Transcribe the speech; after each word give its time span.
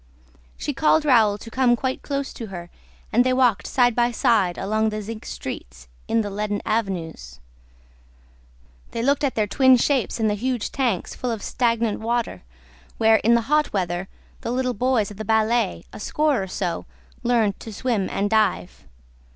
She 0.57 0.73
called 0.73 1.05
Raoul 1.05 1.37
to 1.37 1.51
come 1.51 1.75
quite 1.75 2.01
close 2.01 2.33
to 2.33 2.47
her 2.47 2.71
and 3.13 3.23
they 3.23 3.33
walked 3.33 3.67
side 3.67 3.93
by 3.95 4.09
side 4.09 4.57
along 4.57 4.89
the 4.89 4.99
zinc 5.03 5.27
streets, 5.27 5.87
in 6.07 6.21
the 6.21 6.31
leaden 6.31 6.59
avenues; 6.65 7.39
they 8.93 9.03
looked 9.03 9.23
at 9.23 9.35
their 9.35 9.45
twin 9.45 9.77
shapes 9.77 10.19
in 10.19 10.27
the 10.27 10.33
huge 10.33 10.71
tanks, 10.71 11.13
full 11.13 11.29
of 11.29 11.43
stagnant 11.43 11.99
water, 11.99 12.41
where, 12.97 13.17
in 13.17 13.35
the 13.35 13.41
hot 13.41 13.73
weather, 13.73 14.07
the 14.39 14.49
little 14.49 14.73
boys 14.73 15.11
of 15.11 15.17
the 15.17 15.23
ballet, 15.23 15.83
a 15.93 15.99
score 15.99 16.41
or 16.41 16.47
so, 16.47 16.87
learn 17.21 17.53
to 17.59 17.71
swim 17.71 18.09
and 18.09 18.31
dive. 18.31 18.87